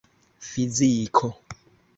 [0.47, 1.29] fiziko